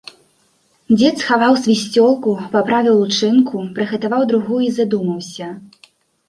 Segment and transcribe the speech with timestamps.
[0.97, 5.47] Дзед схаваў свісцёлку, паправіў лучынку, прыгатаваў другую і задумаўся.